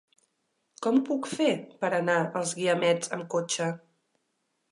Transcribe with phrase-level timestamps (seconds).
[0.85, 1.49] Com ho puc fer
[1.83, 3.71] per anar als Guiamets amb cotxe?